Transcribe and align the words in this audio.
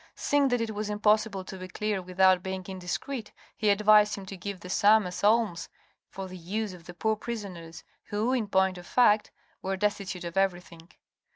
Seeing 0.15 0.47
that 0.47 0.61
it 0.61 0.73
was 0.73 0.89
impossible 0.89 1.43
to 1.45 1.59
be 1.59 1.67
clear 1.67 2.01
without 2.01 2.41
being 2.41 2.65
indiscreet, 2.67 3.31
he 3.55 3.69
advised 3.69 4.15
him 4.15 4.25
to 4.25 4.35
give 4.35 4.59
that 4.61 4.71
sum 4.71 5.05
as 5.05 5.23
alms 5.23 5.69
for 6.09 6.27
the 6.27 6.39
use 6.39 6.73
of 6.73 6.85
the 6.87 6.95
poor 6.95 7.15
prisoners, 7.15 7.83
who, 8.05 8.33
in 8.33 8.47
point 8.47 8.79
of 8.79 8.87
fact, 8.87 9.29
were 9.61 9.77
destitute 9.77 10.23
of 10.23 10.37
everything. 10.37 10.89